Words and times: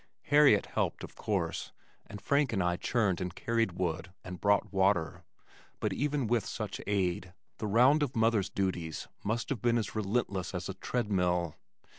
Harriet 0.23 0.65
helped, 0.65 1.03
of 1.03 1.13
course, 1.13 1.71
and 2.07 2.19
Frank 2.23 2.51
and 2.51 2.63
I 2.63 2.75
churned 2.75 3.21
and 3.21 3.35
carried 3.35 3.73
wood 3.73 4.11
and 4.23 4.41
brought 4.41 4.73
water; 4.73 5.23
but 5.79 5.93
even 5.93 6.25
with 6.25 6.43
such 6.43 6.81
aid, 6.87 7.35
the 7.59 7.67
round 7.67 8.01
of 8.01 8.15
mother's 8.15 8.49
duties 8.49 9.07
must 9.23 9.49
have 9.49 9.61
been 9.61 9.77
as 9.77 9.93
relentless 9.93 10.55
as 10.55 10.67
a 10.67 10.73
tread 10.73 11.11
mill. 11.11 11.53